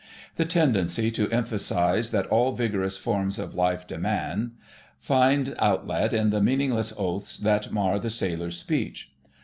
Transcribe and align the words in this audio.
The 0.35 0.45
tendency 0.45 1.11
to 1.11 1.29
emphasis 1.29 2.09
that 2.09 2.25
all 2.25 2.53
vigorous 2.55 2.97
forms 2.97 3.37
of 3.37 3.53
life 3.53 3.85
demand, 3.85 4.53
finds 4.99 5.51
outlet 5.59 6.11
in 6.11 6.31
the 6.31 6.41
meaningless 6.41 6.91
oaths 6.97 7.37
that 7.37 7.71
mar 7.71 7.99
the 7.99 8.09
sailor's 8.09 8.57
speech. 8.57 9.11